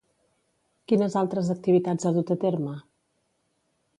Quines 0.91 1.17
altres 1.21 1.51
activitats 1.55 2.07
ha 2.07 2.13
dut 2.17 2.33
a 2.37 2.41
terme? 2.47 2.75